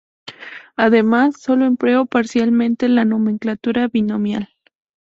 Además 0.77 1.35
solo 1.39 1.65
empleó 1.65 2.07
parcialmente 2.07 2.89
la 2.89 3.05
nomenclatura 3.05 3.87
binomial. 3.87 4.49